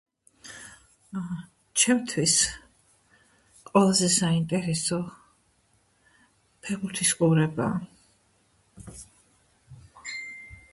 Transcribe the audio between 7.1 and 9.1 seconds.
ყურებაა.